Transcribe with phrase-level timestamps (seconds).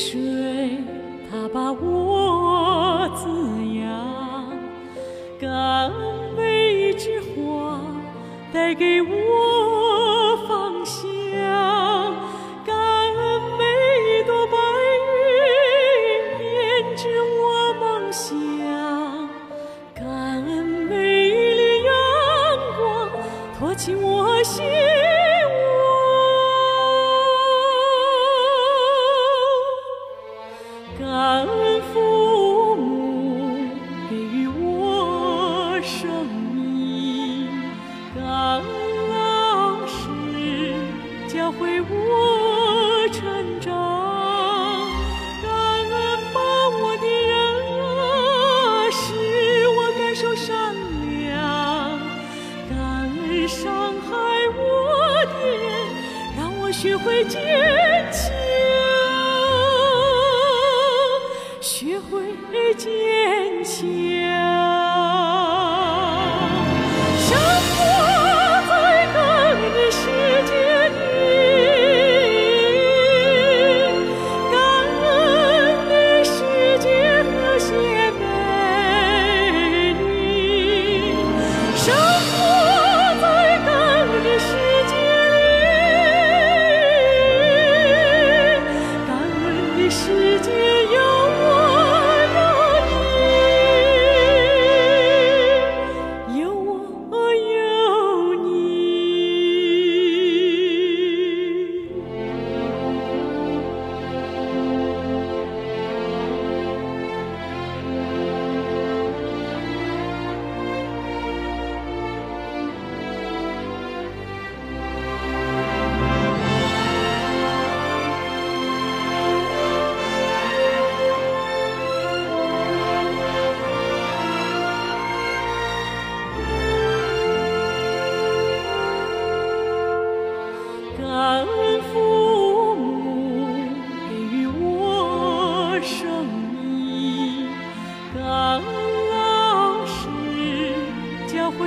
[0.00, 0.78] 水
[1.30, 3.28] 它把我滋
[3.76, 4.58] 养
[5.38, 5.50] 感
[5.90, 5.92] 恩
[6.34, 7.78] 每一枝花
[8.50, 11.04] 带给我芳香
[12.64, 13.64] 感恩每
[14.08, 14.56] 一朵白
[14.88, 18.26] 云编织我梦想
[19.94, 20.06] 感
[20.46, 21.92] 恩每一缕阳
[22.78, 23.10] 光
[23.58, 24.64] 托起我心。
[56.80, 57.38] 学会坚
[58.10, 58.32] 强
[61.60, 62.32] 学会
[62.74, 64.49] 坚强。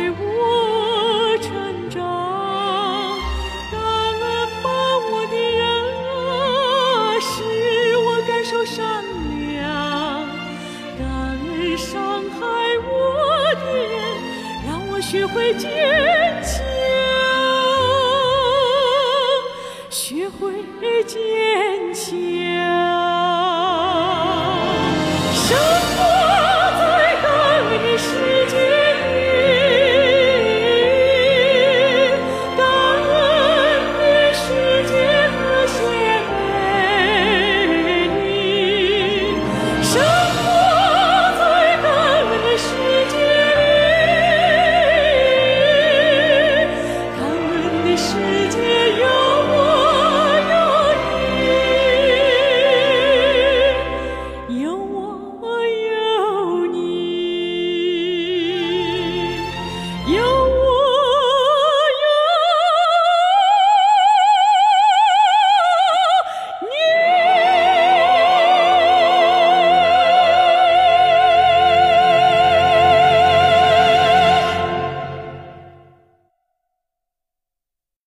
[0.00, 2.00] 为我成长
[3.70, 4.72] 感恩伴
[5.12, 5.60] 我的人
[6.08, 7.28] 啊使
[7.98, 9.04] 我感受善
[9.52, 9.60] 良。
[10.98, 11.06] 感
[11.36, 12.38] 恩伤害
[12.88, 12.88] 我
[13.56, 13.92] 的人
[14.66, 15.68] 让我学会坚
[16.42, 16.64] 强
[19.90, 23.09] 学会坚强。
[48.10, 48.16] 世
[48.50, 48.69] 界